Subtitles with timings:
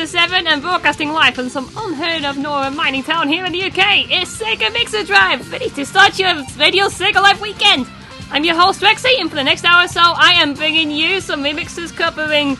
[0.00, 3.64] It's seven and broadcasting live from some unheard of Nora mining town here in the
[3.64, 4.08] UK.
[4.08, 7.88] It's Sega Mixer Drive, ready to start your Radio Sega Live weekend.
[8.30, 11.20] I'm your host Rexy, and for the next hour or so, I am bringing you
[11.20, 12.56] some remixes covering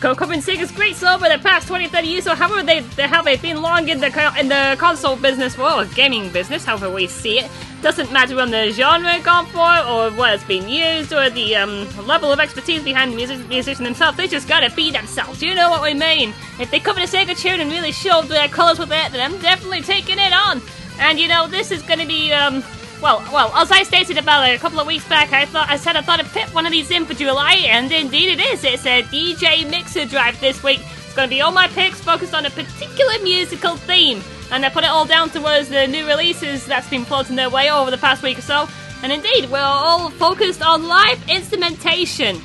[0.00, 3.60] covering Sega's great soul over the past 20, 30 years, or however they, they've been
[3.60, 7.50] long in the in the console business, well, gaming business, however we see it.
[7.84, 11.86] Doesn't matter on the genre gone for, or what has been used, or the um,
[12.06, 14.16] level of expertise behind the music, musician themselves.
[14.16, 15.42] They just gotta be themselves.
[15.42, 16.32] You know what we mean?
[16.58, 19.38] If they cover the Sega tune and really show their colours with it, then I'm
[19.38, 20.62] definitely taking it on.
[20.98, 22.64] And you know, this is gonna be um,
[23.02, 25.94] well, well, as I stated about a couple of weeks back, I thought I said
[25.94, 28.64] I thought I'd pit one of these in for July, and indeed it is.
[28.64, 30.80] It's a DJ Mixer Drive this week.
[30.80, 34.68] It's going to be all my picks focused on a particular musical theme and I
[34.68, 37.98] put it all down towards the new releases that's been floating their way over the
[37.98, 38.68] past week or so.
[39.02, 42.40] And indeed, we're all focused on live instrumentation.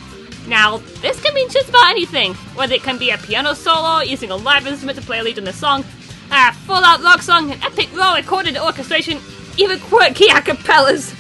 [0.48, 4.32] Now, this can mean just about anything, whether it can be a piano solo, using
[4.32, 5.86] a live instrument to play a lead in a song,
[6.32, 9.20] a full-out rock song, an epic raw recorded orchestration,
[9.58, 11.16] even quirky acapellas.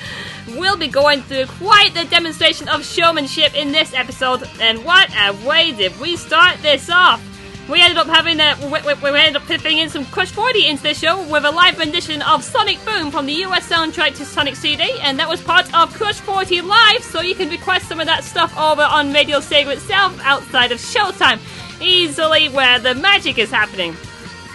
[0.57, 5.33] We'll be going through quite the demonstration of showmanship in this episode, and what a
[5.47, 7.23] way did we start this off!
[7.69, 10.67] We ended up having a, we, we, we ended up fitting in some Crush 40
[10.67, 14.25] into the show with a live rendition of Sonic Boom from the US soundtrack to
[14.25, 17.99] Sonic CD, and that was part of Crush 40 Live, so you can request some
[17.99, 21.39] of that stuff over on Radio Sega itself outside of showtime,
[21.79, 23.95] easily where the magic is happening.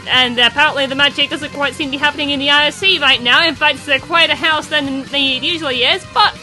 [0.08, 3.46] And apparently the magic doesn't quite seem to be happening in the IRC right now.
[3.46, 6.36] In fact, it's quite a house than it usually is, but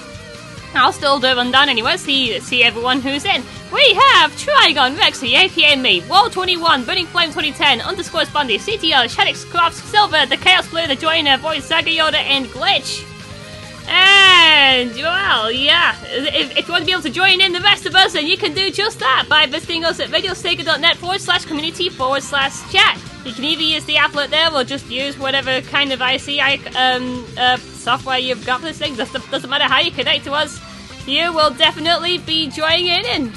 [0.74, 3.44] I'll still do it done anyway, see, see everyone who's in.
[3.74, 9.84] We have Trigon, Rexy, APA me, Wall21, Burning Flame 2010, Underscores Bundy, CTL, Shadix Crafts,
[9.84, 13.11] Silver, The Chaos Blue, The Joiner, Voice, Saga Yoda, and Glitch.
[13.88, 17.86] And well, yeah, if, if, you want to be able to join in the rest
[17.86, 21.46] of us, then you can do just that by visiting us at radiosega.net forward slash
[21.46, 23.00] community forward slash chat.
[23.26, 27.26] You can either use the applet there or just use whatever kind of IRC um,
[27.38, 28.96] uh, software you've got for this thing.
[28.96, 30.60] Doesn't, doesn't matter how you connect to us,
[31.08, 33.06] you will definitely be joining in.
[33.06, 33.34] and,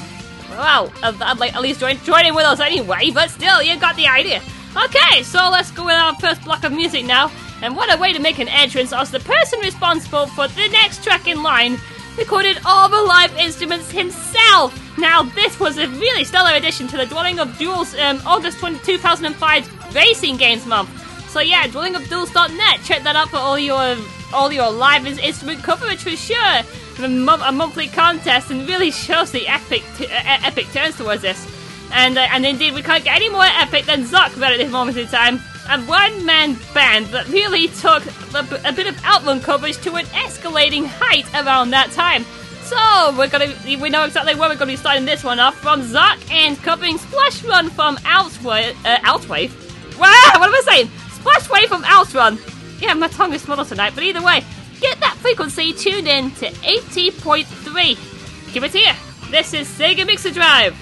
[0.50, 3.96] Well, I'd like at least join, join in with us anyway, but still, you got
[3.96, 4.40] the idea.
[4.76, 7.30] Okay, so let's go with our first block of music now.
[7.62, 11.02] And what a way to make an entrance as the person responsible for the next
[11.02, 11.78] track in line
[12.18, 14.78] recorded all the live instruments himself.
[14.98, 18.78] Now, this was a really stellar addition to the Dwelling of Duels um, August 20,
[18.84, 20.90] 2005 Racing Games month.
[21.30, 22.80] So yeah, dwellingofduels.net.
[22.84, 23.96] Check that out for all your
[24.32, 26.60] all your live instrument coverage for sure.
[27.00, 30.10] A, mo- a monthly contest and really shows the epic t- uh,
[30.44, 31.44] epic turns towards this.
[31.92, 34.70] And uh, and indeed, we can't get any more epic than Zuck right at this
[34.70, 39.40] moment in time a one man band that really took a, a bit of Outrun
[39.40, 42.24] coverage to an escalating height around that time.
[42.62, 45.82] So we're gonna we know exactly where we're gonna be starting this one off from
[45.82, 48.74] Zuck and covering Splash Run from Outwave.
[48.84, 49.52] Uh, Outwave.
[49.98, 50.90] Wow, what am I saying?
[51.12, 52.38] Splash Wave from Outrun.
[52.80, 54.42] Yeah, my tongue is smaller tonight, but either way,
[54.80, 58.52] get that frequency tuned in to 80.3.
[58.52, 58.94] Give it here.
[59.30, 60.74] This is Sega Mixer Drive.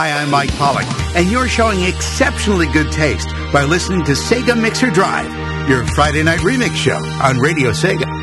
[0.00, 4.88] Hi, I'm Mike Pollock, and you're showing exceptionally good taste by listening to Sega Mixer
[4.88, 5.28] Drive,
[5.68, 8.19] your Friday night remix show on Radio Sega.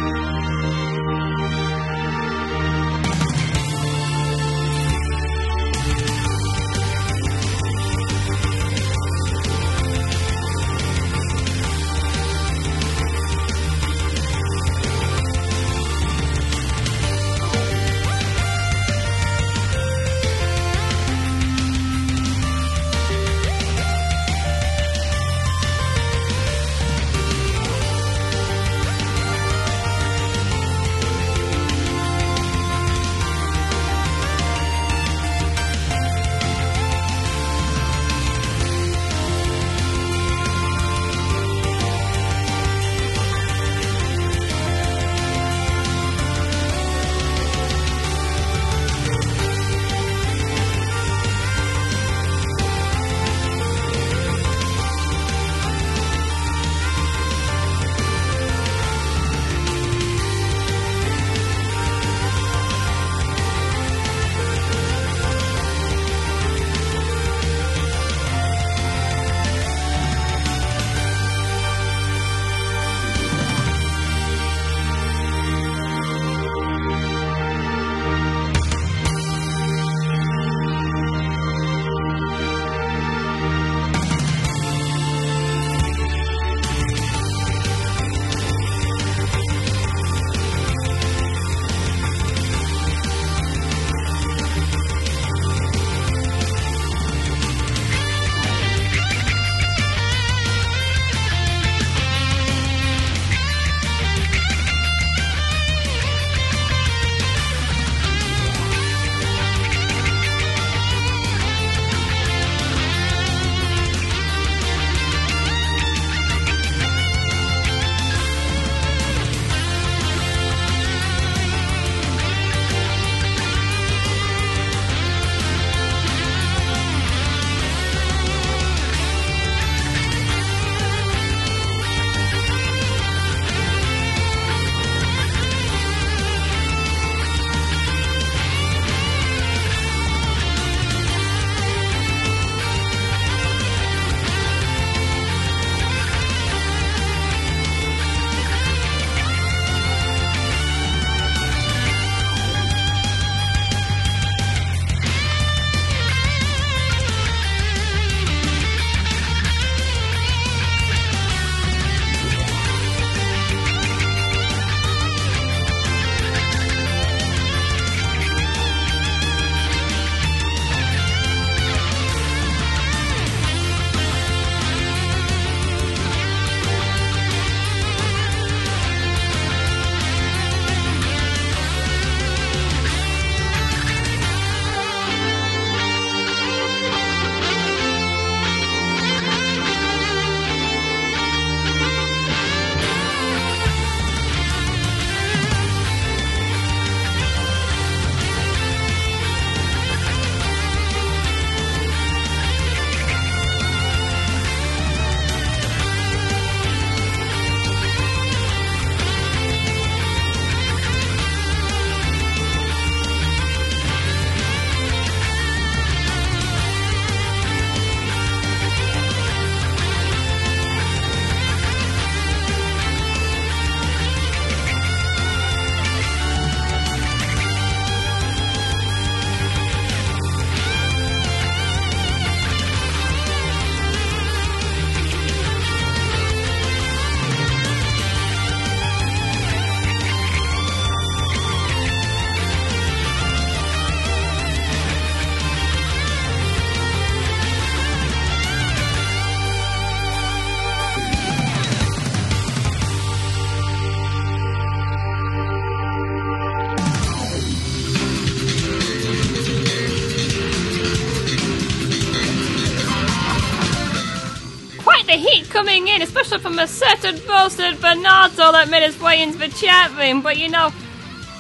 [265.67, 269.91] Coming in, especially from a certain boasted Bernardo that made his way into the chat
[269.97, 270.21] room.
[270.21, 270.71] But you know,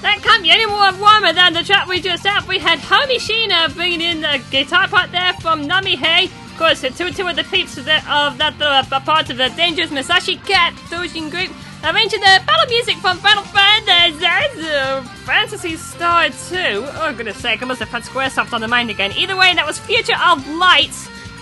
[0.01, 2.45] that can't be any more warmer than the chat we just had.
[2.45, 6.25] We had Homie Sheena bringing in the guitar part there from Nami Hey.
[6.25, 9.47] Of course, two two of the peeps of that, of that uh, part of the
[9.55, 11.55] Dangerous Mezashi Cat Dojin group.
[11.85, 16.33] Arranging the battle music from Final Fantasy, uh, Phantasy Star 2.
[16.35, 19.13] Oh, goodness sake, I must have had Squaresoft on the mind again.
[19.13, 20.91] Either way, that was Future of Light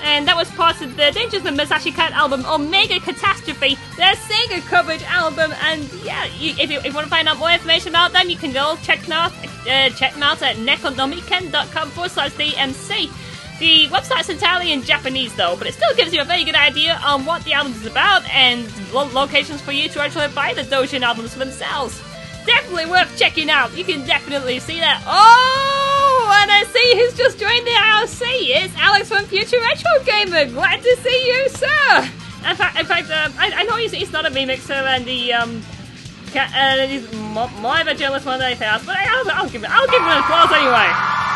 [0.06, 5.02] and that was part of the Dangerous Mezashi Cat album, Omega Catastrophe, their Sega coverage
[5.04, 5.52] album.
[5.64, 8.30] And yeah, you, if, you, if, you, want to find out more information about them,
[8.30, 9.34] you can go check them out,
[9.68, 13.10] uh, check them out at nekonomiken.com forward slash DMC.
[13.58, 17.00] The website's entirely in Japanese though, but it still gives you a very good idea
[17.04, 20.62] on what the album is about and lo- locations for you to actually buy the
[20.62, 22.00] Dojin albums for themselves.
[22.46, 23.76] Definitely worth checking out.
[23.76, 25.02] You can definitely see that.
[25.08, 25.75] Oh!
[26.42, 28.22] And I see who's just joined the IRC.
[28.64, 30.52] It's Alex from Future Retro Gamer.
[30.52, 32.10] Glad to see you, sir.
[32.50, 35.34] In fact, in fact um, I, I, know he's, he's not a remixer and the
[35.34, 35.64] um,
[36.36, 38.86] uh, he's more, more of a journalist than anything else.
[38.86, 41.35] But I'll, I'll give I'll give him an applause anyway.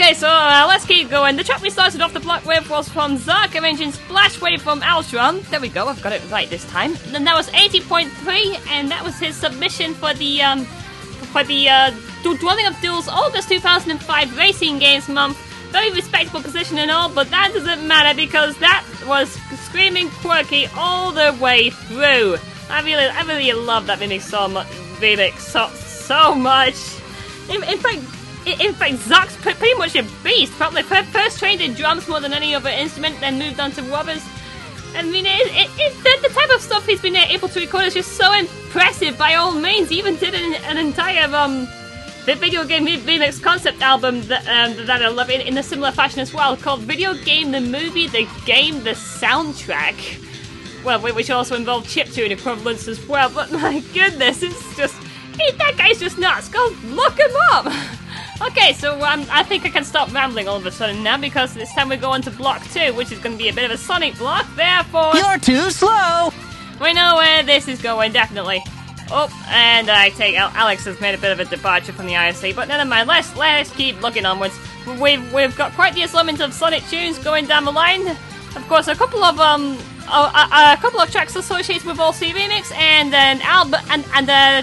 [0.00, 1.34] Okay, so uh, let's keep going.
[1.34, 4.80] The track we started off the block with was from Zark arranging Splash Wave from
[4.80, 5.40] Outrun.
[5.50, 6.94] There we go, I've got it right this time.
[7.08, 10.66] Then that was 80.3, and that was his submission for the um,
[11.32, 11.90] for the uh,
[12.22, 15.36] Dwelling of Duels August 2005 Racing Games month.
[15.72, 19.28] Very respectable position and all, but that doesn't matter because that was
[19.64, 22.36] screaming quirky all the way through.
[22.70, 24.68] I really, I really love that remix so much.
[25.00, 26.76] Remix so so much.
[27.50, 28.17] In, in fact,
[28.52, 30.52] in fact, Zach's pretty much a beast.
[30.52, 34.22] Probably first trained in drums more than any other instrument, then moved on to rubbers.
[34.94, 37.94] I mean, it, it, it, the, type of stuff he's been able to record is
[37.94, 39.90] just so impressive by all means.
[39.90, 41.68] He even did an, an entire um,
[42.24, 46.20] video game remix concept album that, um, that I love in, in a similar fashion
[46.20, 50.24] as well, called Video Game the Movie, the Game, the Soundtrack.
[50.84, 53.30] Well, which also involved chiptune equivalents as well.
[53.30, 54.94] But my goodness, it's just.
[55.58, 56.48] that guy's just nuts.
[56.48, 57.72] Go look him up!
[58.40, 61.54] Okay, so um, I think I can stop rambling all of a sudden now because
[61.54, 63.64] this time we go on to block two, which is going to be a bit
[63.64, 64.46] of a Sonic block.
[64.54, 66.30] Therefore, you're too slow.
[66.80, 68.62] We know where this is going, definitely.
[69.10, 72.54] Oh, and I take Alex has made a bit of a departure from the IRC,
[72.54, 73.08] but never mind.
[73.08, 74.56] Let's let's keep looking onwards.
[75.00, 78.06] We've we've got quite the assortment of Sonic tunes going down the line.
[78.06, 82.34] Of course, a couple of um a, a, a couple of tracks associated with OC
[82.34, 84.62] ReMix and an album and and uh,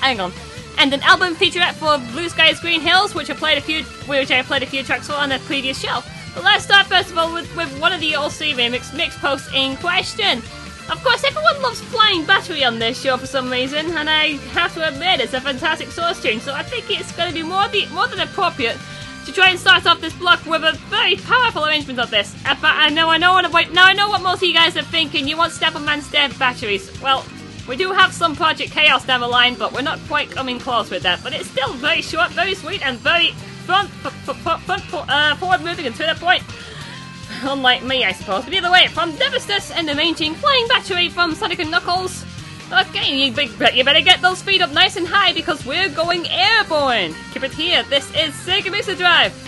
[0.00, 0.32] hang on
[0.78, 4.30] and an album featurette for Blue Skies Green Hills, which I played a few, which
[4.30, 6.02] I played a few tracks for on the previous show.
[6.34, 9.50] But let's start first of all with, with one of the OC ReMix mix posts
[9.54, 10.38] in question.
[10.90, 14.72] Of course, everyone loves Flying Battery on this show for some reason, and I have
[14.74, 16.40] to admit it's a fantastic source tune.
[16.40, 18.78] So I think it's going to be more the, more than appropriate
[19.26, 22.34] to try and start off this block with a very powerful arrangement of this.
[22.46, 24.78] Uh, but I know, I know, what, now I know what most of you guys
[24.78, 25.28] are thinking.
[25.28, 26.90] You want Step Man Step batteries.
[27.02, 27.26] Well,
[27.68, 30.90] we do have some Project Chaos down the line, but we're not quite coming close
[30.90, 31.22] with that.
[31.22, 33.32] But it's still very short, very sweet, and very
[33.66, 36.42] front, front, front uh, forward moving and to the point.
[37.42, 38.44] Unlike me, I suppose.
[38.44, 42.24] But either way, from Devastus and the main team, Flying Battery from Sonic and Knuckles.
[42.70, 47.14] Okay, you, you better get those speed up nice and high because we're going airborne.
[47.32, 47.82] Keep it here.
[47.84, 49.47] This is Sega Mixer Drive.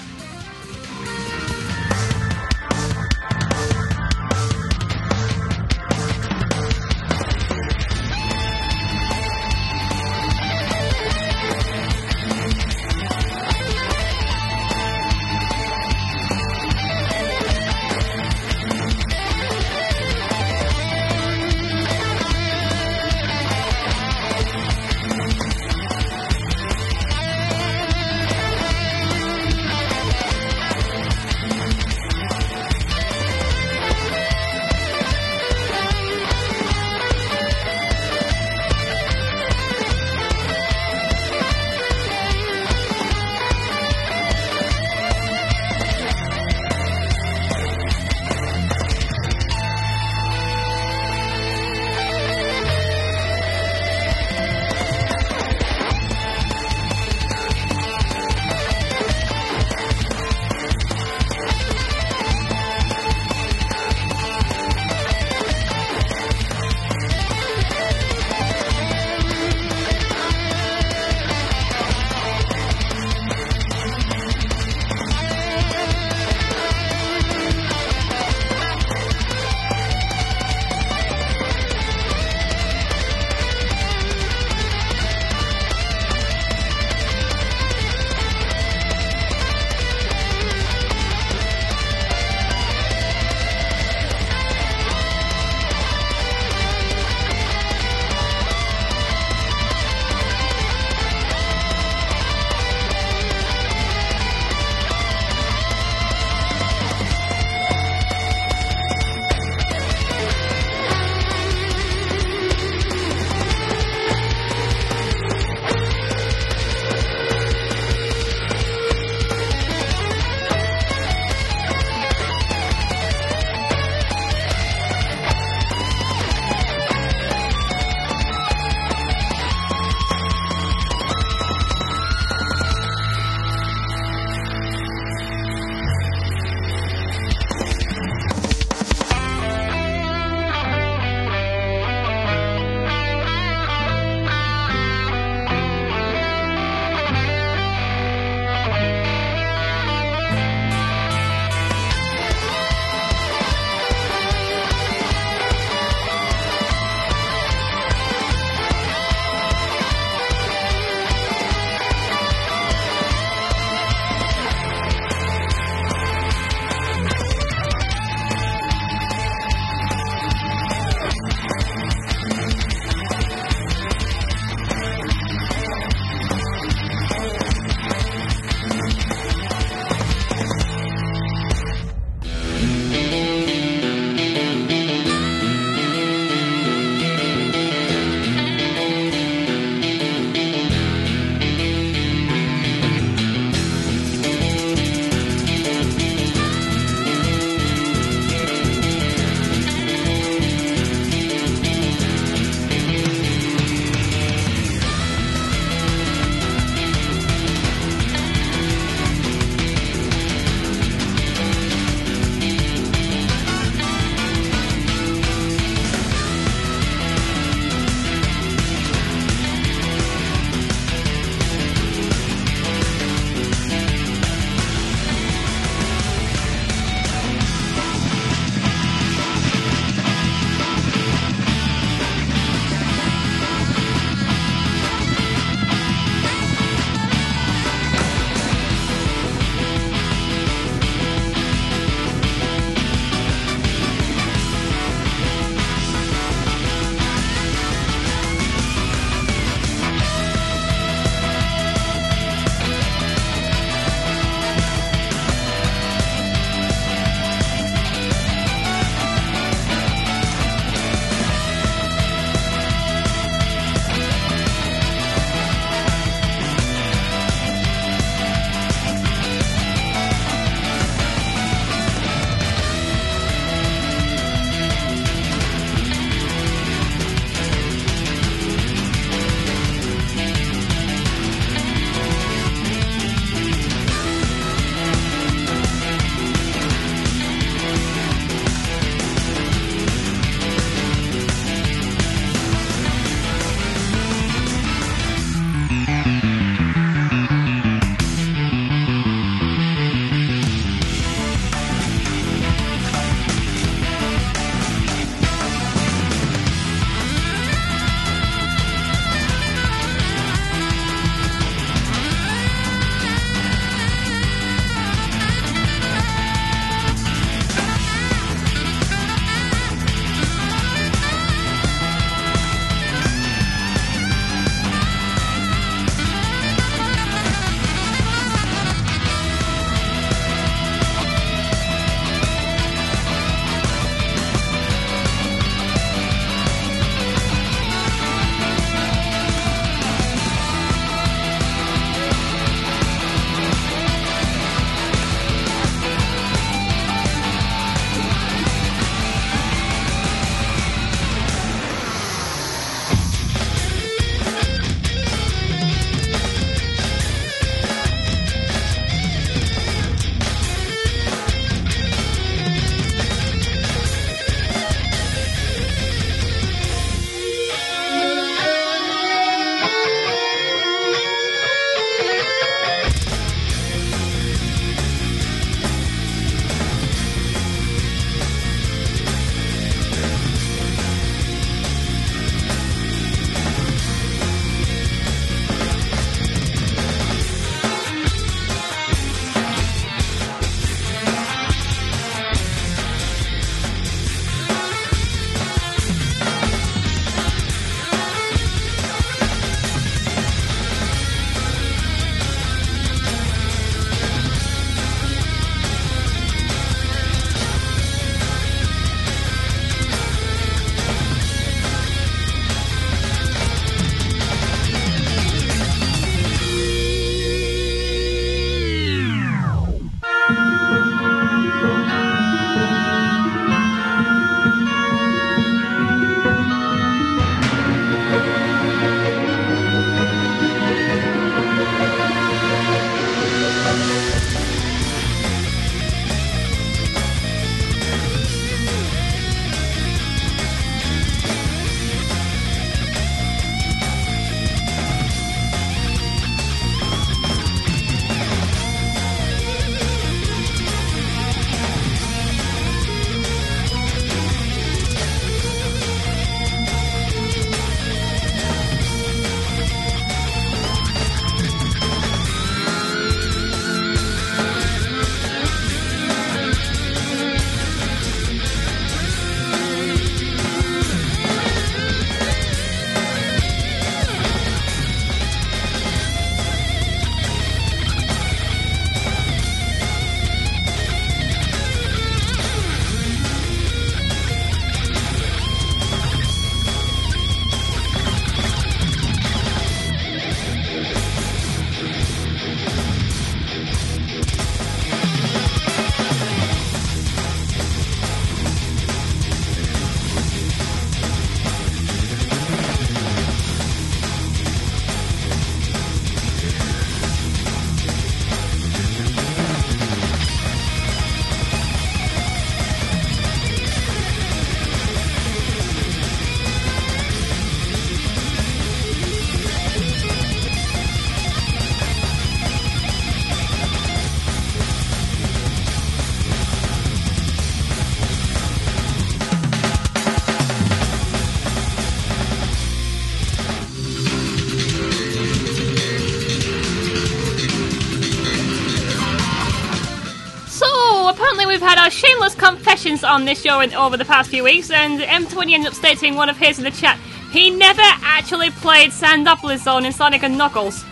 [541.90, 545.74] Shameless confessions on this show in, over the past few weeks, and M20 ended up
[545.74, 546.98] stating one of his in the chat.
[547.33, 550.85] He never actually played Sandopolis Zone in Sonic and Knuckles,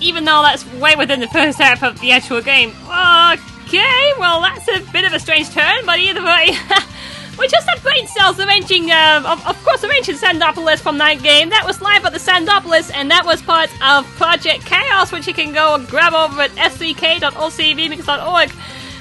[0.00, 2.70] even though that's way within the first half of the actual game.
[2.70, 6.56] Okay, well that's a bit of a strange turn, but either way.
[7.38, 11.48] We just had brain cells arranging, uh, of, of, course, arranging Sandopolis from that game.
[11.48, 15.32] That was live at the Sandopolis, and that was part of Project Chaos, which you
[15.32, 18.52] can go and grab over at sck.ocremix.org.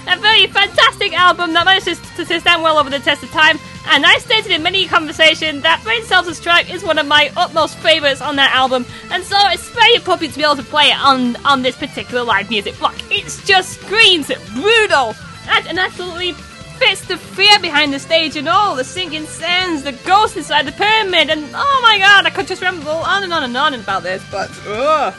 [0.08, 3.60] A very fantastic album that manages to stand well over the test of time.
[3.88, 7.78] And I stated in many conversations that Brain Cells Strike is one of my utmost
[7.80, 10.98] favourites on that album, and so it's very appropriate to be able to play it
[10.98, 12.96] on, on this particular live music block.
[13.10, 15.16] It's just screams brutal
[15.50, 19.92] and, and absolutely fits the fear behind the stage and all the sinking sands, the
[19.92, 23.44] ghost inside the pyramid, and oh my god, I could just ramble on and on
[23.44, 25.14] and on about this, but ugh,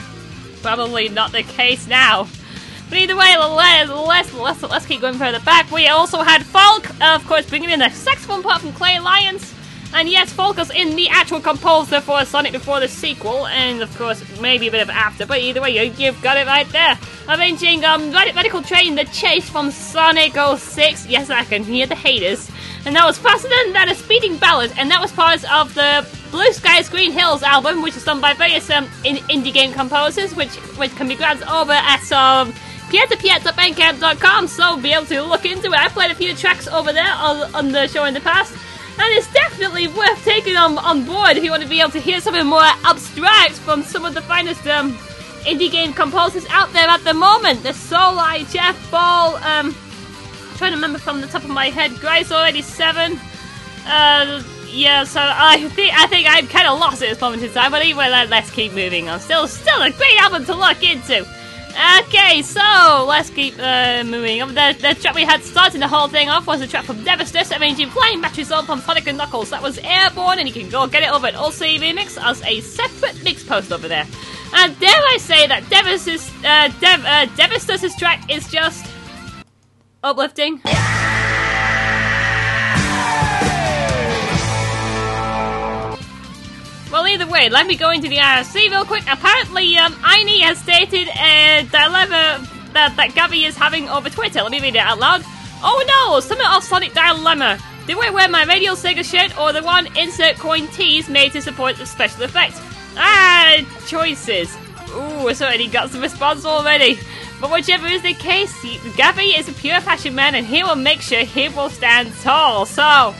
[0.62, 2.28] probably not the case now.
[2.92, 5.70] But either way, let's, let's, let's, let's keep going further back.
[5.70, 9.54] We also had Falk, of course, bringing in the saxophone part from Clay Lyons.
[9.94, 14.22] And yes, Falco's in the actual composer for Sonic Before the sequel, and of course,
[14.42, 16.98] maybe a bit of after, but either way, you, have got it right there.
[17.30, 21.06] Arranging um, Radical Train, the chase from Sonic 06.
[21.06, 22.50] Yes, I can hear the haters.
[22.84, 26.06] And that was faster than, than a speeding ballad, and that was part of the
[26.30, 30.34] Blue Skies Green Hills album, which is done by various um, in- indie game composers,
[30.36, 32.52] which which can be grabbed over at um,
[32.92, 35.78] pietapieta.bandcamp.com, so be able to look into it.
[35.78, 38.54] I played a few tracks over there on, on the show in the past
[38.98, 42.00] and it's definitely worth taking on, on board if you want to be able to
[42.00, 44.92] hear something more abstract from some of the finest um,
[45.44, 47.62] indie game composers out there at the moment.
[47.62, 49.74] The Soul Eye, Jeff Ball, um,
[50.56, 53.18] trying to remember from the top of my head, Griso87.
[53.86, 57.50] Uh, yeah, so I think I think I'm kind of lost at this moment in
[57.50, 59.20] time, but anyway, let's keep moving on.
[59.20, 61.26] Still, still a great album to look into.
[61.72, 64.48] Okay, so let's keep uh, moving on.
[64.48, 67.58] The, the track we had starting the whole thing off was a track from Devastus
[67.58, 69.50] arranging Flying Battery Zone from Sonic and Knuckles.
[69.50, 72.60] That was Airborne, and you can go get it over at OC ReMix as a
[72.60, 74.06] separate mix post over there.
[74.54, 78.86] And dare I say that Devastus, uh, Dev, uh, Devastus' track is just
[80.02, 80.60] uplifting.
[86.92, 89.04] Well, either way, let me go into the IRC real quick.
[89.10, 94.42] Apparently, um, Aini has stated a dilemma that, that Gabby is having over Twitter.
[94.42, 95.22] Let me read it out loud.
[95.62, 97.58] Oh no, summit of Sonic Dilemma.
[97.86, 101.40] Do I wear my Radio Sega shirt or the one insert coin tees made to
[101.40, 102.60] support the special effects?
[102.96, 104.54] Ah, choices.
[104.90, 106.98] Ooh, I already got some response already.
[107.40, 108.54] But whichever is the case,
[108.96, 112.66] Gabby is a pure fashion man and he will make sure he will stand tall.
[112.66, 113.14] So,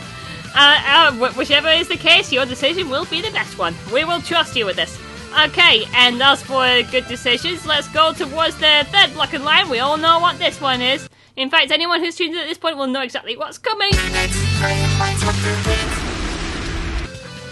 [0.54, 3.74] uh, uh, whichever is the case, your decision will be the best one.
[3.92, 4.98] We will trust you with this.
[5.46, 9.70] Okay, and as for good decisions, let's go towards the third block in line.
[9.70, 11.08] We all know what this one is.
[11.36, 13.90] In fact, anyone who's tuned in at this point will know exactly what's coming.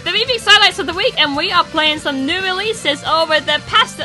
[0.03, 3.61] The remix highlights of the week, and we are playing some new releases over the
[3.65, 3.99] past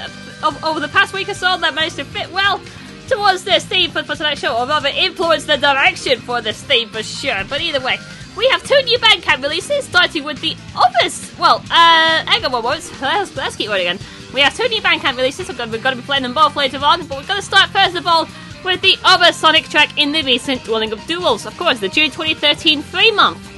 [0.62, 2.60] over the past week or so that managed to fit well
[3.08, 6.88] towards this theme for, for tonight's show, or rather influence the direction for this theme
[6.88, 7.44] for sure.
[7.48, 7.98] But either way,
[8.36, 11.32] we have two new Bandcamp releases, starting with the others.
[11.38, 12.92] Well, uh, hang on one moment.
[13.00, 13.98] Let's, let's keep going again.
[14.34, 15.48] We have two new Bandcamp releases.
[15.48, 17.96] We're going to be playing them both later on, but we're going to start first
[17.96, 18.28] of all
[18.64, 21.46] with the other Sonic track in the recent Dwelling of Duels.
[21.46, 23.52] Of course, the June 2013 free month.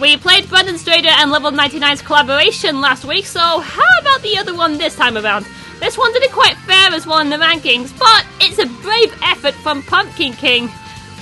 [0.00, 4.54] We played Brandon Strader and Level 99's collaboration last week, so how about the other
[4.54, 5.46] one this time around?
[5.80, 9.54] This one didn't quite fare as well in the rankings, but it's a brave effort
[9.54, 10.70] from Pumpkin King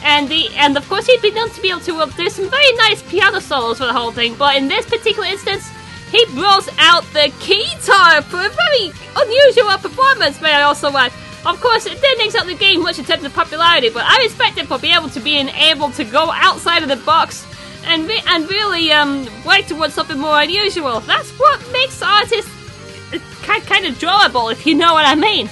[0.02, 2.48] and the and of course he'd been known to be able to uh, do some
[2.50, 5.70] very nice piano solos for the whole thing, but in this particular instance,
[6.10, 10.40] he brought out the guitar for a very unusual performance.
[10.40, 11.12] May I also add?
[11.46, 14.66] Of course, it didn't exactly gain much in terms of popularity, but I respect him
[14.66, 17.46] for being able to being able to go outside of the box
[17.86, 21.00] and re- and really um, work towards something more unusual.
[21.00, 22.50] That's what makes artists
[23.14, 25.48] uh, kind of drawable, if you know what I mean.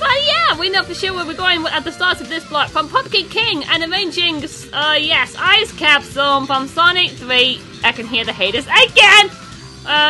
[0.00, 2.70] But yeah, we know for sure where we're going at the start of this block.
[2.70, 7.60] From Pumpkin King and arranging, uh, yes, Ice Cap Zone from Sonic 3.
[7.84, 9.30] I can hear the haters again!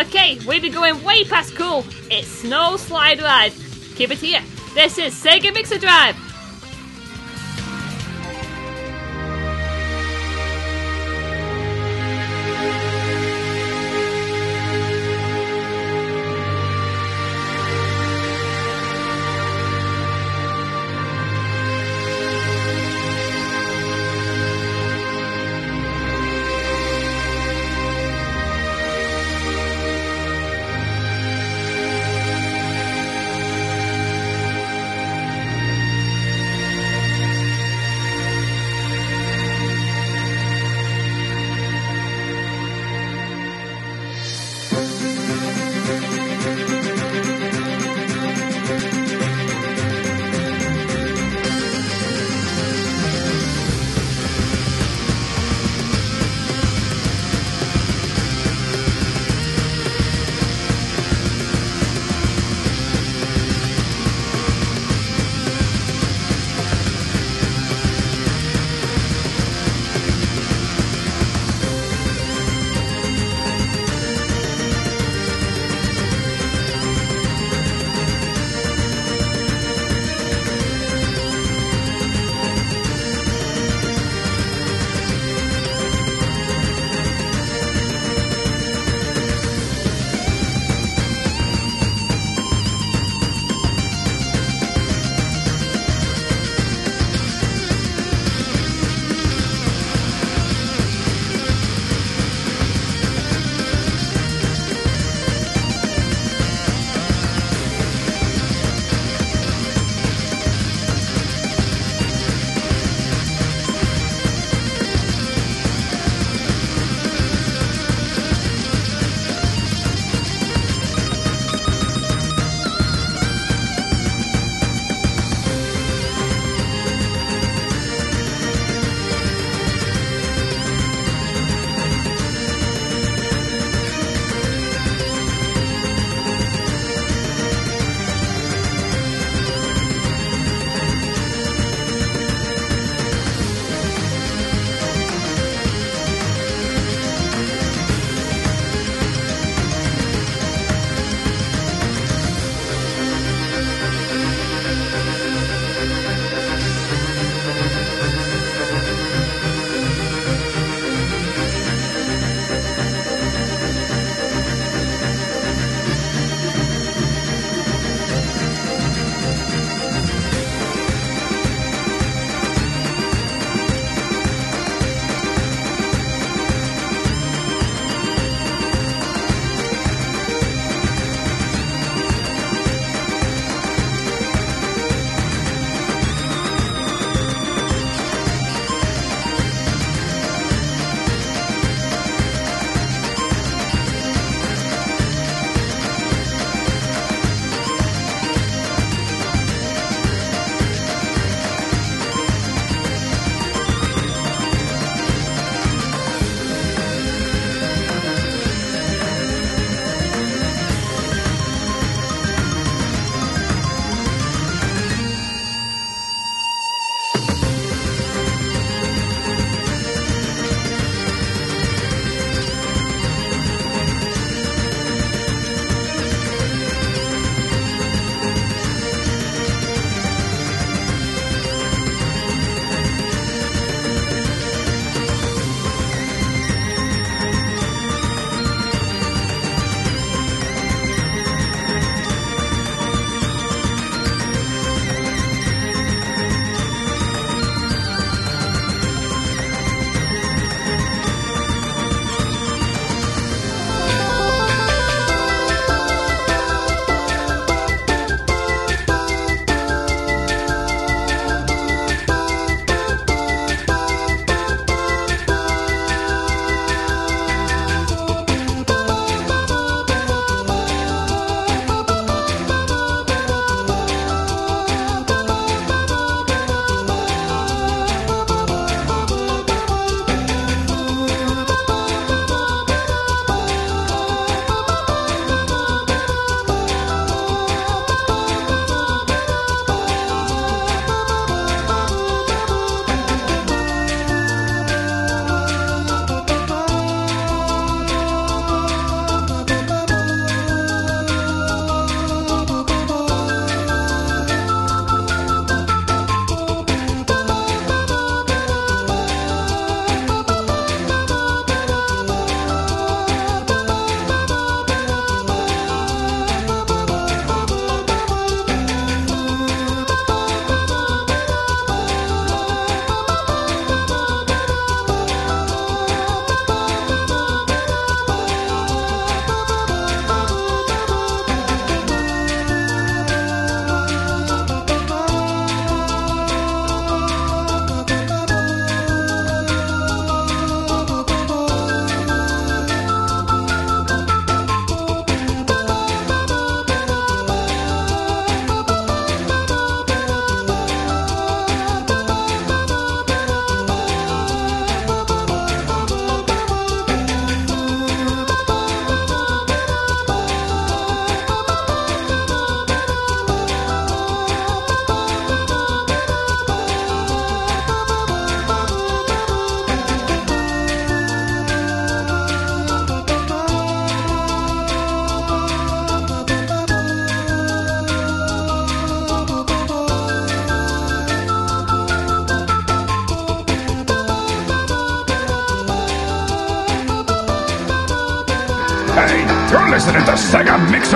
[0.06, 1.84] Okay, we be going way past cool.
[2.10, 3.52] It's Snow Slide Ride.
[3.96, 4.42] Keep it here.
[4.74, 6.29] This is Sega Mixer Drive.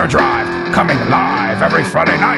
[0.04, 2.33] Sega Mixer Drive, coming live every Friday night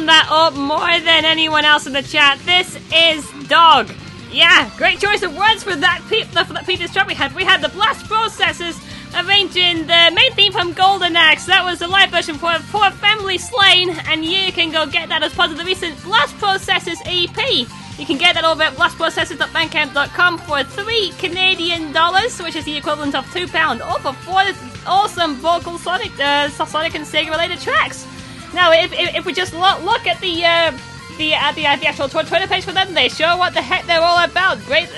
[0.00, 2.38] couldn't that up more than anyone else in the chat.
[2.46, 3.92] This is Dog.
[4.32, 7.34] Yeah, great choice of words for that, pe- for that previous track we had.
[7.34, 8.80] We had the Blast Processors
[9.12, 11.44] arranging the main theme from Golden Axe.
[11.44, 15.22] That was the live version for Poor Family Slain, and you can go get that
[15.22, 17.68] as part of the recent Blast Processors EP.
[17.98, 23.14] You can get that over at blastprocessors.bandcamp.com for three Canadian dollars, which is the equivalent
[23.14, 24.40] of two pound, or for four
[24.86, 28.06] awesome vocal Sonic, uh, Sonic and Sega related tracks.
[28.54, 30.70] Now, if, if, if we just look, look at the uh,
[31.18, 33.86] the uh, the, uh, the actual Twitter page for them, they show what the heck
[33.86, 34.58] they're all about.
[34.64, 34.88] Great,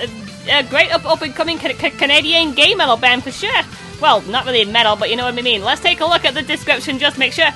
[0.51, 3.61] uh, great up up and coming ca- ca- Canadian gay metal band for sure.
[4.01, 5.63] Well, not really metal, but you know what I mean.
[5.63, 7.49] Let's take a look at the description, just make sure.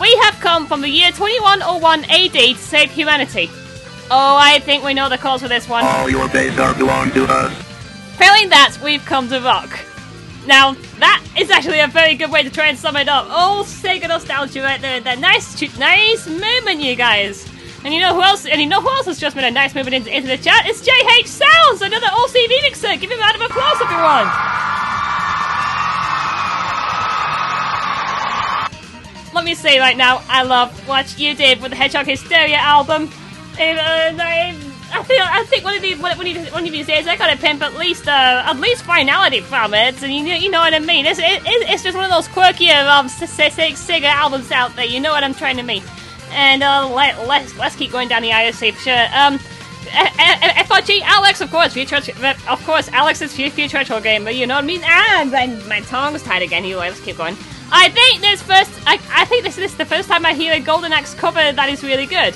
[0.00, 3.50] We have come from the year 2101 AD to save humanity.
[4.10, 5.84] Oh, I think we know the cause for this one.
[5.84, 7.52] All your days are belong to us.
[8.16, 9.70] Failing that, we've come to rock.
[10.46, 13.26] Now, that is actually a very good way to try and sum it up.
[13.28, 15.00] Oh, Sega nostalgia right there.
[15.00, 17.48] That nice, nice movement, you guys.
[17.84, 18.46] And you know who else?
[18.46, 20.66] And you know who else has just made a nice movement into, into the chat?
[20.66, 23.00] It's JH Sounds, another OC remixer.
[23.00, 24.28] Give him a round of applause, everyone.
[29.34, 33.10] Let me say right now, I love what you did with the Hedgehog Hysteria album.
[33.58, 34.22] And, uh,
[34.92, 37.36] I, feel, I think one of one of these, one of these days, I gotta
[37.38, 40.02] pimp at least, uh, at least finality from it.
[40.02, 41.06] And you, know- you know what I mean?
[41.06, 44.84] It's, it, it's just one of those quirkier um, Sega albums out there.
[44.84, 45.82] You know what I'm trying to mean?
[46.30, 49.06] And uh, let, let's let's keep going down the IRC for sure.
[49.14, 49.34] Um,
[49.94, 51.96] F- F- FRG Alex, of course, future,
[52.48, 54.24] of course, Alex's future retro game.
[54.24, 54.82] But you know what I mean?
[54.84, 56.62] And my, my tongue's tied again.
[56.64, 57.36] Anyway, let's keep going.
[57.70, 60.60] I think this first, I, I think this is the first time I hear a
[60.60, 62.34] Golden Axe cover that is really good.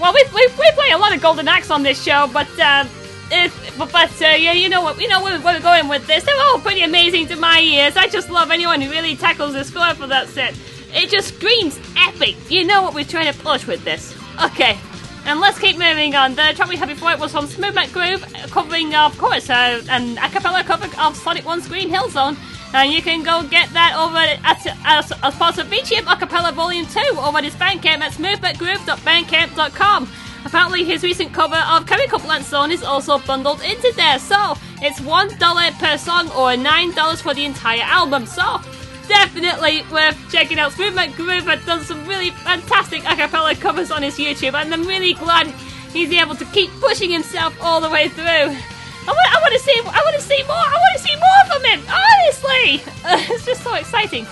[0.00, 2.84] Well, we, we, we play a lot of Golden Axe on this show, but uh,
[3.30, 5.00] if, but, but uh, yeah, you know what?
[5.00, 6.24] You know where, we're going with this.
[6.24, 7.96] They're all pretty amazing to my ears.
[7.96, 10.54] I just love anyone who really tackles the score for that set.
[10.92, 12.36] It just screams epic.
[12.50, 14.14] You know what we're trying to push with this.
[14.44, 14.78] Okay.
[15.26, 16.34] And let's keep moving on.
[16.34, 20.18] The track we had before it was from Smooth McGroove, covering, of course, uh, an
[20.18, 22.36] a cappella cover of Sonic 1's Green Hill Zone.
[22.74, 27.00] And you can go get that over at, as, part of VGM Acapella Volume 2
[27.20, 30.10] over at his Bandcamp at smoothmcgroove.bandcamp.com.
[30.44, 35.00] Apparently, his recent cover of Chemical Plant Zone is also bundled into there, so it's
[35.00, 38.26] $1 per song or $9 for the entire album.
[38.26, 38.60] So,
[39.06, 40.72] definitely worth checking out.
[40.72, 45.14] Smooth McGroove has done some really fantastic acapella covers on his YouTube, and I'm really
[45.14, 45.46] glad
[45.92, 48.73] he's able to keep pushing himself all the way through.
[49.06, 50.56] I want, I want to see, I want to see more.
[50.56, 51.80] I want to see more from him.
[51.88, 52.92] Honestly,
[53.34, 54.26] it's just so exciting.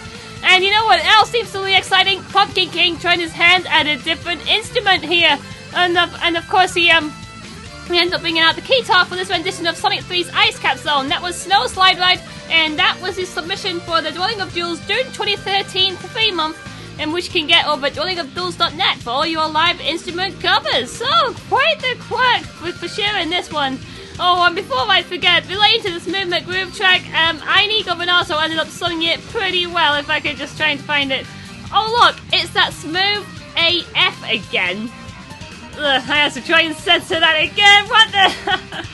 [0.45, 2.23] And you know what else seems really exciting?
[2.25, 5.39] Pumpkin King trying his hand at a different instrument here,
[5.75, 7.13] and of, and of course he um
[7.91, 10.79] we ended up bringing out the guitar for this rendition of Sonic 3's Ice Cap
[10.79, 11.09] Zone.
[11.09, 14.81] That was Snow Slide Ride, and that was his submission for the Dwelling of Duels
[14.87, 16.59] June 2013 free month,
[16.99, 20.91] and which can get over at dwellingofduels.net for all your live instrument covers.
[20.91, 21.07] So,
[21.49, 22.43] quite the quirk
[22.75, 23.79] for sharing this one.
[24.19, 28.59] Oh, and before I forget, relating to this Smooth McGroove track, um, Aini Governado ended
[28.59, 31.27] up singing it pretty well if I could just try and find it.
[31.73, 34.91] Oh, look, it's that smooth AF again.
[35.79, 37.89] Ugh, I have to try and censor that again.
[37.89, 38.87] What the?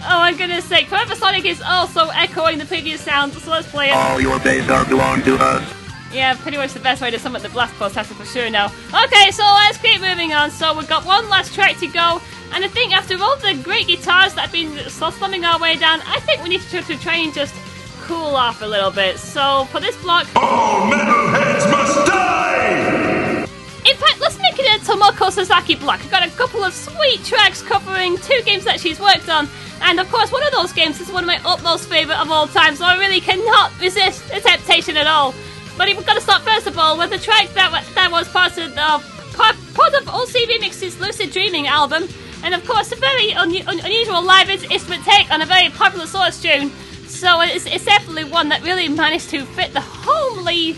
[0.08, 0.86] oh my goodness sake!
[0.86, 3.94] Forever Sonic is also echoing the previous sound, so let's play it.
[3.94, 5.84] All your days are belong to us.
[6.14, 8.66] Yeah, pretty much the best way to sum up the blast processor for sure now.
[8.66, 10.50] Okay, so let's keep moving on.
[10.50, 13.86] So we've got one last track to go, and I think after all the great
[13.86, 17.16] guitars that have been slumming our way down, I think we need to, to try
[17.16, 17.54] and just
[18.02, 19.18] cool off a little bit.
[19.18, 23.44] So for this block, All metalheads must die!
[23.86, 26.00] In fact, let's make it a Tomoko Sasaki block.
[26.00, 29.48] I've got a couple of sweet tracks covering two games that she's worked on,
[29.82, 32.46] and of course, one of those games is one of my utmost favourite of all
[32.46, 35.34] time, so I really cannot resist the temptation at all.
[35.76, 38.56] But we've got to start first of all with a track that that was part
[38.58, 39.02] of the
[39.34, 42.06] part, of OC ReMix's Lucid Dreaming album,
[42.44, 46.06] and of course, a very un- un- unusual live instrument take on a very popular
[46.06, 46.70] source tune.
[47.08, 50.74] So it's, it's definitely one that really managed to fit the homely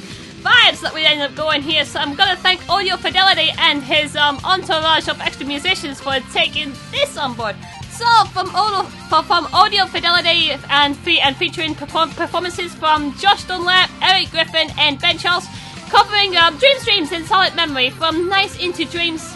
[0.47, 1.85] vibes that we ended up going here.
[1.85, 6.73] So I'm gonna thank Audio Fidelity and his um, entourage of extra musicians for taking
[6.93, 7.57] this on board.
[7.91, 8.83] So from audio,
[9.23, 15.01] from Audio Fidelity and fe- and featuring perform- performances from Josh Dunlap, Eric Griffin, and
[15.01, 15.47] Ben Charles,
[15.89, 19.36] covering um, Dreams Dreams in Solid Memory from Nights into Dreams.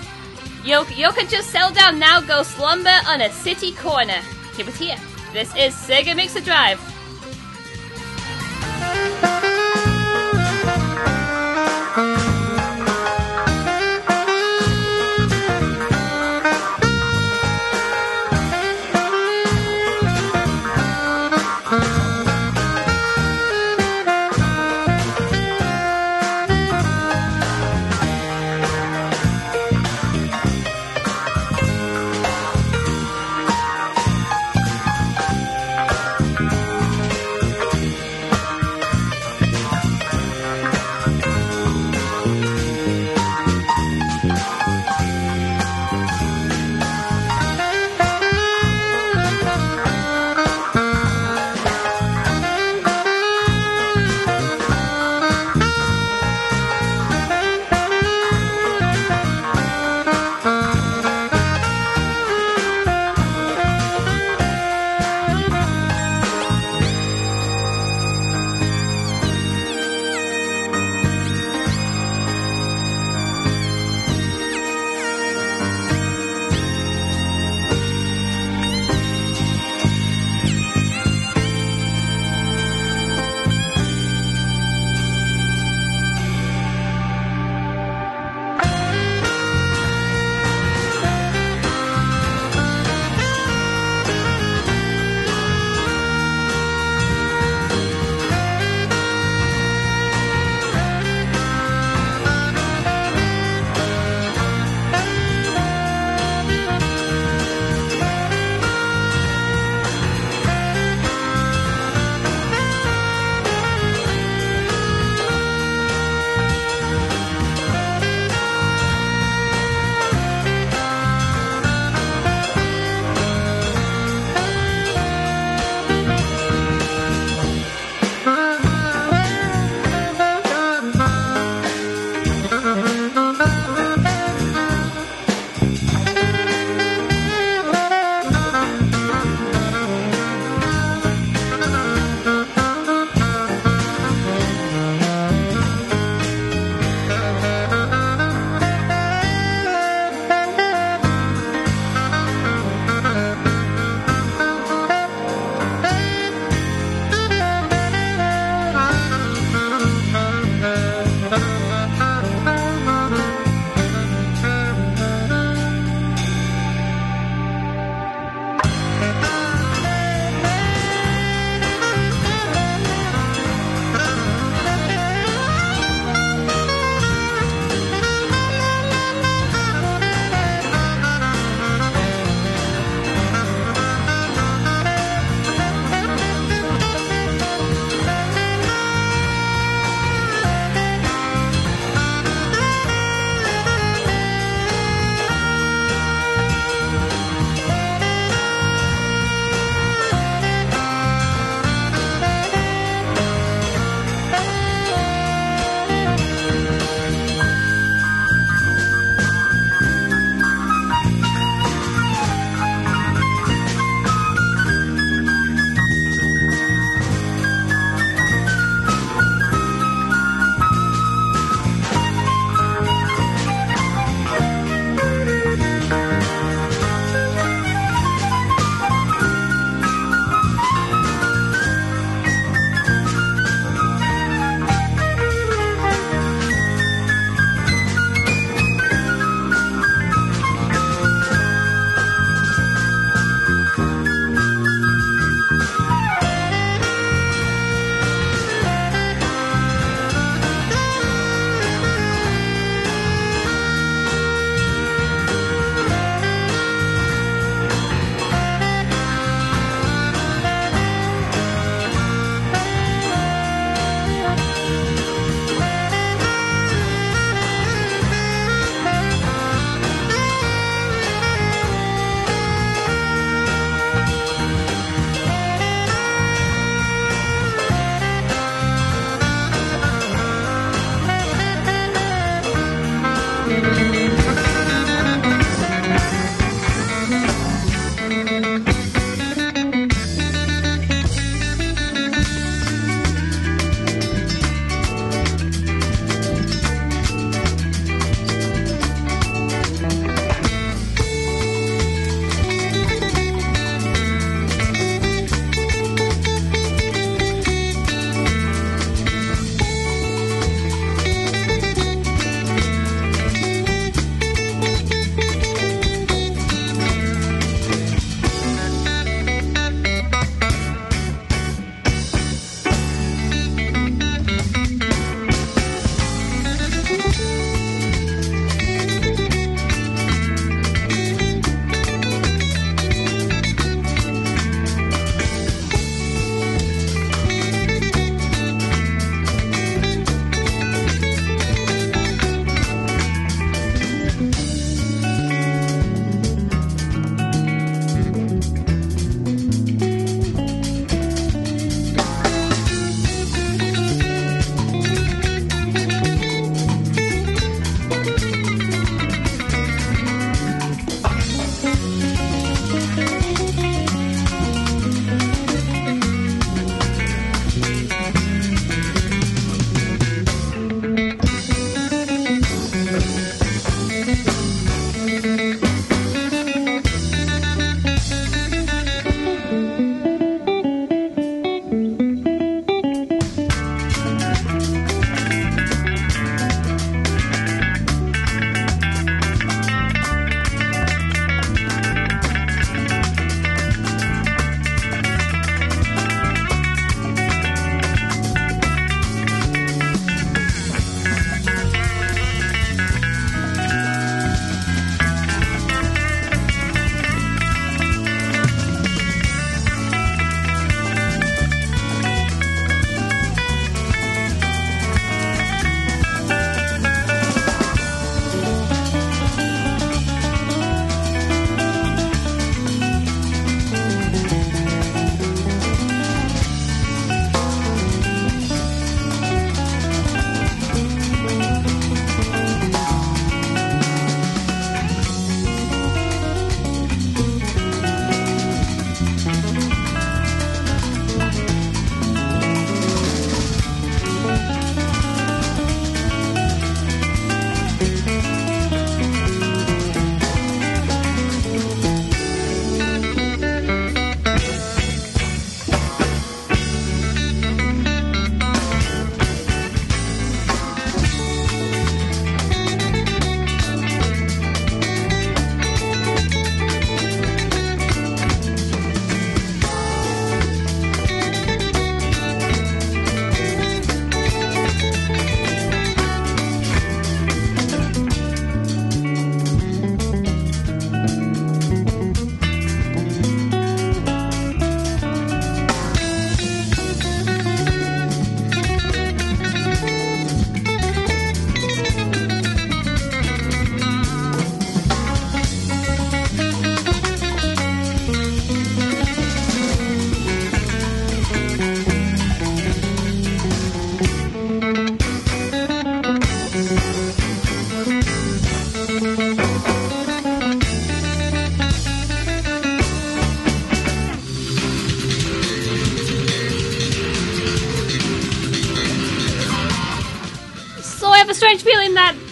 [0.62, 4.20] Yo, yo can just settle down now, go slumber on a city corner.
[4.56, 4.96] Keep it here.
[5.32, 6.78] This is Sega Mixer Drive.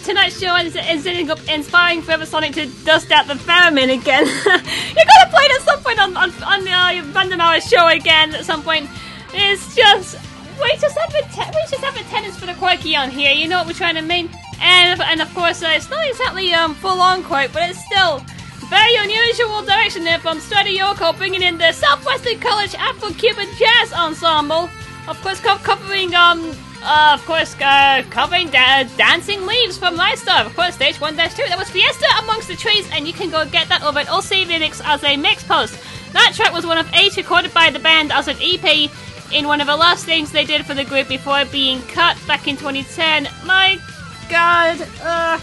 [0.09, 4.27] Tonight's show is, is ending up inspiring Forever Sonic to dust out the theremin again.
[4.97, 7.89] you gotta play it at some point on on, on the uh, Random Hour show
[7.89, 8.89] again at some point.
[9.35, 10.17] It's just
[10.63, 13.33] we just have a te- we just have a tennis for the quirky on here.
[13.33, 14.31] You know what we're trying to mean?
[14.63, 18.25] And and of course, uh, it's not exactly um full on quirk, but it's still
[18.71, 24.71] very unusual direction there from Study Yoko, bringing in the Southwestern College Afro-Cuban Jazz Ensemble.
[25.07, 26.55] Of course, co- covering um.
[26.81, 30.47] Uh, of course, uh, covering da- Dancing Leaves from Ristar.
[30.47, 31.17] Of course, stage 1 2.
[31.19, 34.47] That was Fiesta Amongst the Trees, and you can go get that over at OC
[34.47, 35.77] ReMix as a mix post.
[36.13, 38.89] That track was one of eight recorded by the band as an EP
[39.33, 42.47] in one of the last things they did for the group before being cut back
[42.47, 43.27] in 2010.
[43.45, 43.81] My
[44.31, 45.39] god, uh,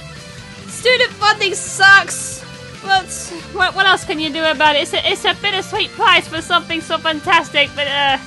[0.67, 2.39] student funding sucks.
[2.83, 3.11] But
[3.51, 4.83] what, what else can you do about it?
[4.83, 8.17] It's a, it's a bittersweet price for something so fantastic, but uh,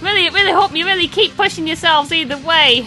[0.00, 2.86] really, really hope you really keep pushing yourselves either way.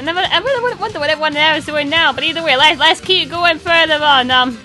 [0.00, 2.56] And I really, I really wonder what everyone there is doing now, but either way,
[2.56, 4.30] let's, let's keep going further on.
[4.30, 4.58] Um,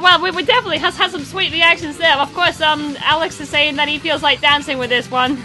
[0.00, 2.16] well, we, we definitely has had some sweet reactions there.
[2.16, 5.36] Of course, um, Alex is saying that he feels like dancing with this one.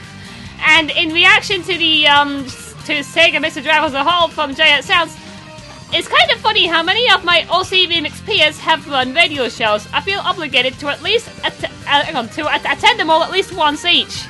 [0.65, 2.45] And in reaction to the um,
[2.85, 5.13] to Sega Mixer Drive as a whole from Giant Sounds,
[5.91, 9.85] it's kind of funny how many of my OC ReMix peers have run radio shows.
[9.91, 13.31] I feel obligated to at least att- uh, on, to att- attend them all at
[13.31, 14.23] least once each.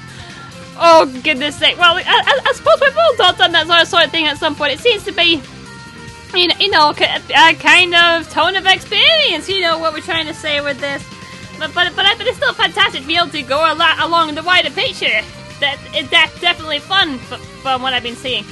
[0.80, 1.78] Oh goodness sake!
[1.78, 4.74] Well, I, I, I suppose we've all done that sort of, thing at some point.
[4.74, 5.42] It seems to be,
[6.36, 9.50] you know, a kind of tone of experience.
[9.50, 11.04] You know what we're trying to say with this.
[11.58, 14.36] But but but, but it's still fantastic to be able to go a lot along
[14.36, 15.22] the wider picture.
[15.60, 18.46] That That is definitely fun from what I've been seeing.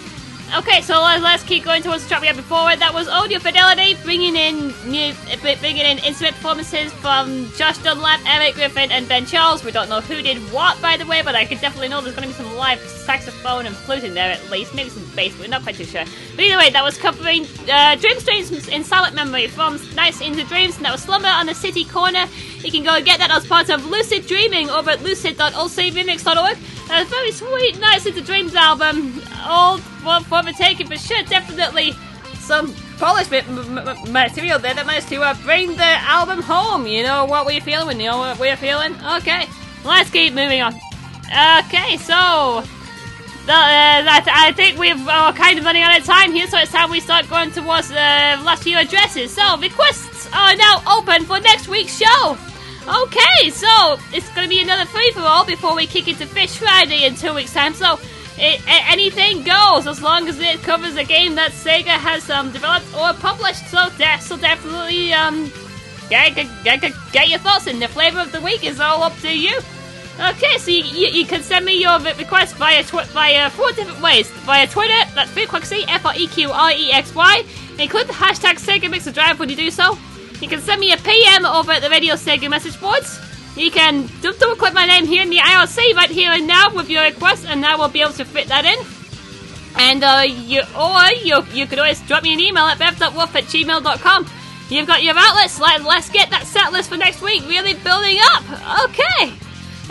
[0.54, 2.76] Okay, so let's, keep going towards the track we had before.
[2.76, 5.14] That was Audio Fidelity, bringing in new,
[5.60, 9.64] bringing in instrument performances from Josh Dunlap, Eric Griffin, and Ben Charles.
[9.66, 12.16] We don't know who did what, by the way, but I could definitely know there's
[12.16, 15.38] going to be some live saxophone and flute in there at least, maybe some bass.
[15.38, 16.06] We're not quite too sure.
[16.36, 20.46] But either way, that was covering uh, Dream Streams in Silent Memory from Nights into
[20.46, 22.28] Dreams, and that was Slumber on the City Corner.
[22.60, 26.58] You can go and get that as part of Lucid Dreaming over at lucid.ocremix.org.
[26.92, 31.94] A very sweet Nights into Dreams album, all for, for the taking, but sure, definitely
[32.38, 36.86] some m- material there that managed to uh, bring the album home.
[36.86, 38.00] You know what we're feeling?
[38.00, 38.94] You know what we're feeling?
[39.18, 39.48] Okay,
[39.84, 40.76] let's keep moving on.
[41.66, 42.62] Okay, so
[43.46, 46.60] the, uh, that, I think we've uh, kind of running out of time here, so
[46.60, 49.34] it's time we start going towards the last few addresses.
[49.34, 52.38] So requests are now open for next week's show.
[52.88, 56.58] Okay, so it's going to be another free for all before we kick into Fish
[56.58, 57.74] Friday in two weeks' time.
[57.74, 58.00] So
[58.38, 62.86] it, anything goes as long as it covers a game that Sega has um, developed
[62.96, 63.68] or published.
[63.70, 65.52] So, de- so definitely um,
[66.10, 67.80] get, get, get, get your thoughts in.
[67.80, 69.58] The flavor of the week is all up to you.
[70.20, 74.02] Okay, so you, you, you can send me your request via tw- via four different
[74.02, 74.30] ways.
[74.46, 77.44] Via Twitter, that's Frequency, F R E Q R E X Y.
[77.80, 79.98] Include the hashtag Sega Mixer Drive when you do so.
[80.40, 83.20] You can send me a PM over at the Radio Sega message boards.
[83.56, 86.90] You can double click my name here in the IRC right here and now with
[86.90, 88.78] your request, and I will be able to fit that in.
[89.78, 93.46] And uh, you, or you, you could always drop me an email at bev.wolf at
[93.46, 94.28] gmail.com.
[94.70, 95.60] You've got your outlets.
[95.60, 98.44] Let, let's get that set list for next week really building up.
[98.90, 99.34] Okay.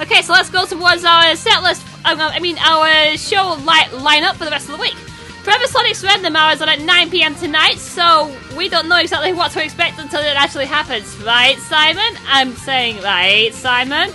[0.01, 1.87] Okay, so let's go towards our set list.
[2.05, 4.97] uh, I mean, our show li- line up for the rest of the week.
[5.45, 9.53] Forever Sonic's Random Hours on at 9 pm tonight, so we don't know exactly what
[9.53, 12.17] to expect until it actually happens, right, Simon?
[12.27, 14.09] I'm saying right, Simon.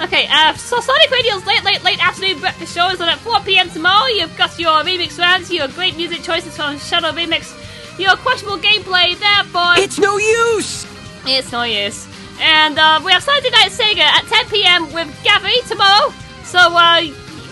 [0.00, 3.40] Okay, uh, so Sonic Radio's late, late, late afternoon breakfast show is on at 4
[3.40, 4.06] pm tomorrow.
[4.06, 7.52] You've got your remix rounds, your great music choices from Shadow Remix,
[7.98, 9.74] your questionable gameplay, therefore.
[9.76, 10.86] It's no use!
[11.26, 12.08] It's no use.
[12.40, 16.10] And uh, we have Saturday Night Sega at 10 pm with Gabby tomorrow.
[16.44, 17.02] So uh,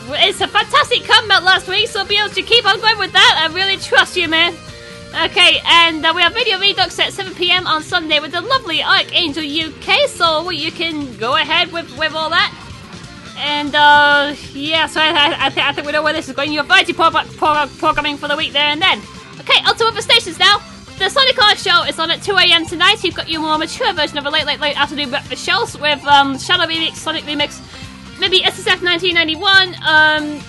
[0.09, 3.49] it's a fantastic comeback last week, so be able to keep on going with that.
[3.49, 4.55] I really trust you, man.
[5.25, 8.83] Okay, and uh, we have Video Redux at 7 pm on Sunday with the lovely
[8.83, 12.51] Archangel UK, so you can go ahead with, with all that.
[13.37, 16.53] And uh, yeah, so I, I, th- I think we know where this is going.
[16.53, 19.01] Your variety pro- pro- programming for the week there and then.
[19.41, 20.59] Okay, on to other stations now.
[20.99, 22.65] The Sonic Art Show is on at 2 a.m.
[22.65, 23.03] tonight.
[23.03, 26.05] You've got your more mature version of a late, late, late afternoon breakfast shows with
[26.07, 27.61] um, Shadow Remix, Sonic Remix,
[28.23, 30.41] maybe SSF 1991, um,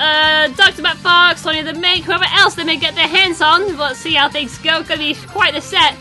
[0.00, 0.80] uh, Dr.
[0.80, 3.76] Matt Fox, Sonia the Mink, whoever else they may get their hands on.
[3.76, 4.82] Let's see how things go.
[4.82, 5.94] Gonna be quite a set.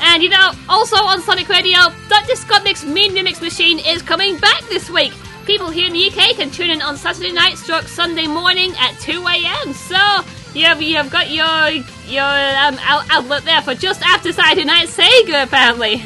[0.00, 2.34] And you know, also on Sonic Radio, Dr.
[2.34, 5.12] Scott Mix Mean Remix Machine is coming back this week.
[5.44, 8.98] People here in the UK can tune in on Saturday night, stroke Sunday morning at
[9.00, 9.74] 2 a.m.
[9.74, 9.98] So
[10.54, 14.88] you have you have got your your um, outlet there for just after Saturday night
[14.88, 16.02] Sega apparently.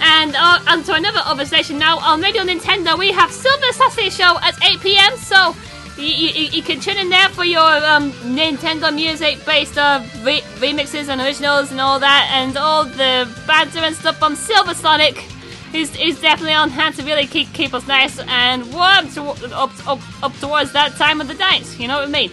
[0.00, 4.38] And uh, onto another other station now on Radio Nintendo, we have Silver Saturday Show
[4.42, 5.16] at 8 p.m.
[5.16, 5.54] So
[5.98, 10.40] You, you, you can tune in there for your um, Nintendo music based uh, re-
[10.56, 15.22] remixes and originals and all that, and all the banter and stuff from Silver Sonic
[15.74, 19.22] is, is definitely on hand to really keep keep us nice and warm to,
[19.54, 21.78] up, up, up towards that time of the night.
[21.78, 22.30] You know what I mean?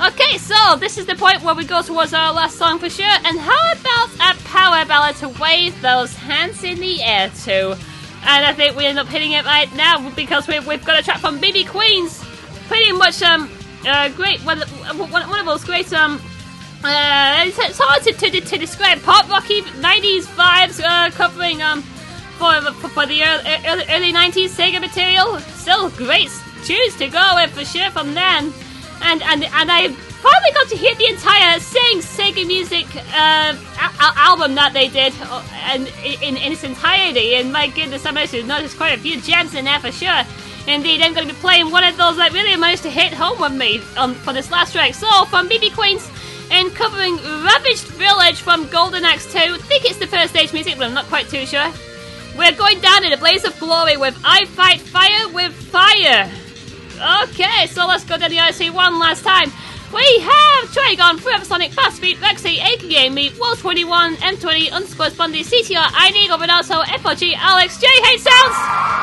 [0.00, 3.04] Okay, so this is the point where we go towards our last song for sure.
[3.04, 7.72] And how about a power ballad to wave those hands in the air to?
[7.72, 11.02] And I think we end up hitting it right now because we, we've got a
[11.02, 12.24] track from BB Queens.
[12.66, 13.50] Pretty much um
[13.86, 16.18] uh, great one, one, of those great um
[16.82, 21.82] uh, it's, it's hard to, to, to describe pop rocky 90s vibes uh, covering um
[22.38, 25.38] for, for, for the early, early, early 90s Sega material.
[25.40, 26.30] Still great
[26.64, 28.50] tunes to go with for sure from then
[29.02, 34.16] and and and I finally got to hear the entire Sing Sega Music uh, al-
[34.16, 35.42] album that they did, uh,
[35.72, 37.36] and in, in its entirety.
[37.36, 40.22] And my goodness, I managed to notice quite a few gems in there for sure.
[40.66, 43.40] Indeed, I'm going to be playing one of those that really managed to hit home
[43.40, 44.94] with me um, for this last track.
[44.94, 46.08] So, from BB Queens
[46.50, 49.38] and covering Ravaged Village from Golden Axe 2.
[49.38, 51.72] I think it's the first stage music, but I'm not quite too sure.
[52.36, 56.30] We're going down in a blaze of glory with I Fight Fire with Fire.
[57.00, 59.50] Okay, so let's go down the IRC one last time.
[59.92, 65.40] We have Trigon, Forever Sonic, Fast Speed, Rexy, aka me, Wall 21, M20, underscore Spundy,
[65.40, 69.00] CTR, and also FOG, Alex, J, Hate Sounds!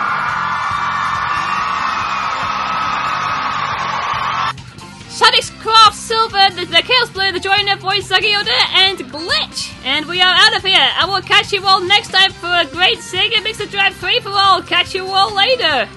[5.18, 9.74] Shadix Craft Silver, the, the Chaos Blue, the Joiner, Voice Sagioda, and Glitch.
[9.84, 10.78] And we are out of here.
[10.78, 14.30] I will catch you all next time for a great Sega Mixer Drive free for
[14.30, 14.62] all.
[14.62, 15.89] Catch you all later.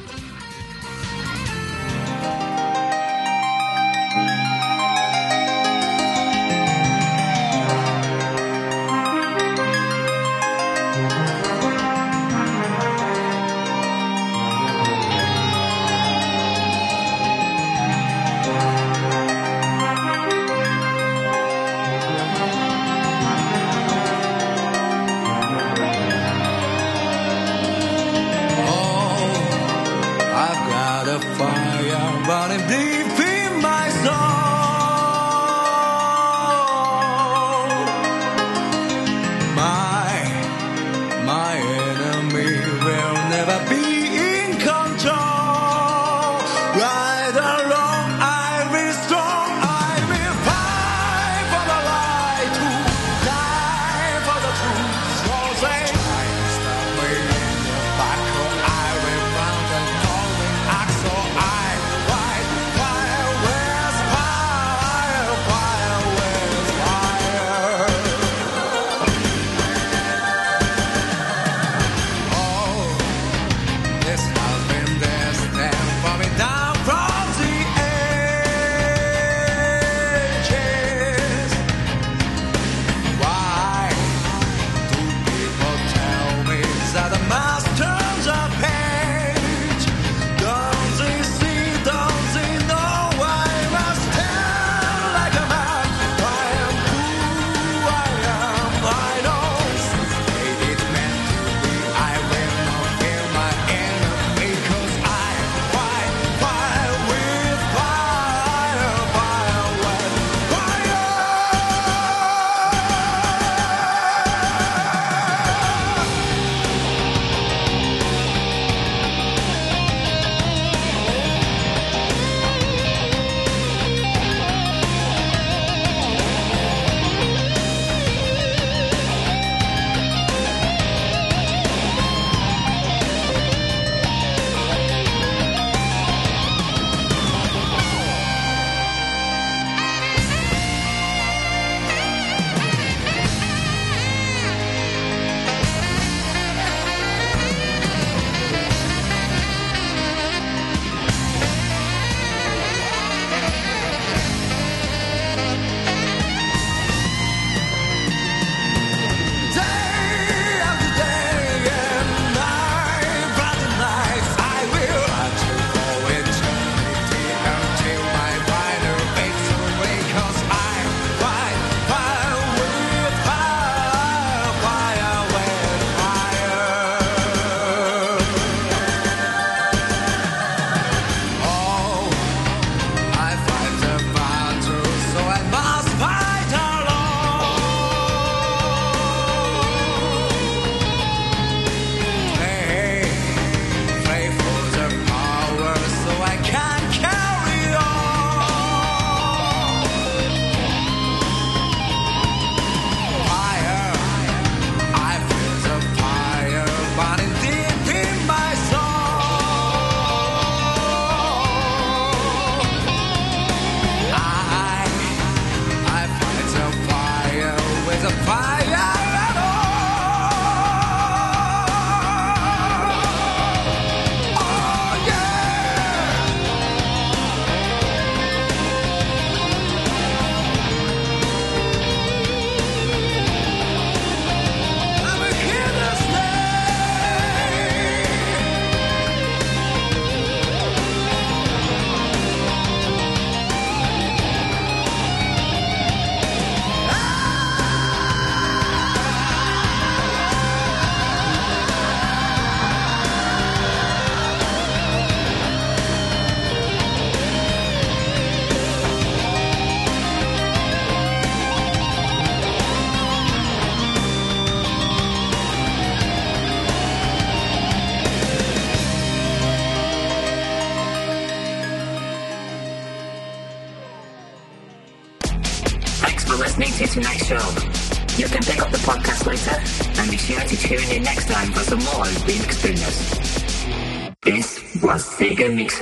[31.05, 34.60] Got a fire burning deep in my soul.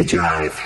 [0.09, 0.57] Drive.